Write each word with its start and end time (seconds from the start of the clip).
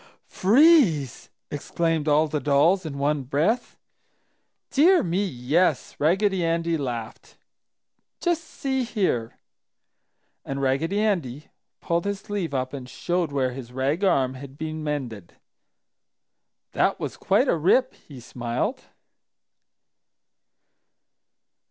"Freeze!" 0.25 1.29
exclaimed 1.51 2.07
all 2.07 2.27
the 2.27 2.39
dolls 2.39 2.87
in 2.87 2.97
one 2.97 3.21
breath. 3.21 3.77
"Dear 4.71 5.03
me, 5.03 5.23
yes!" 5.23 5.95
Raggedy 5.99 6.43
Andy 6.43 6.75
laughed. 6.75 7.37
"Just 8.19 8.43
see 8.43 8.81
here!" 8.83 9.37
And 10.43 10.59
Raggedy 10.59 10.99
Andy 10.99 11.51
pulled 11.81 12.05
his 12.05 12.19
sleeve 12.21 12.51
up 12.51 12.73
and 12.73 12.89
showed 12.89 13.31
where 13.31 13.51
his 13.51 13.71
rag 13.71 14.03
arm 14.03 14.33
had 14.33 14.57
been 14.57 14.83
mended. 14.83 15.35
"That 16.71 16.99
was 16.99 17.15
quite 17.15 17.47
a 17.47 17.55
rip!" 17.55 17.93
he 17.93 18.19
smiled. 18.19 18.81